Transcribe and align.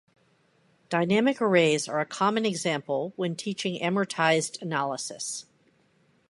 Dynamic 0.89 1.39
arrays 1.43 1.87
are 1.87 1.99
a 1.99 2.07
common 2.07 2.43
example 2.43 3.13
when 3.17 3.35
teaching 3.35 3.79
amortized 3.83 4.59
analysis. 4.59 5.45